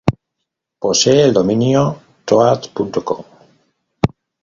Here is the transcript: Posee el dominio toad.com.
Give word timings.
Posee 0.79 1.25
el 1.25 1.31
dominio 1.31 1.95
toad.com. 2.25 3.23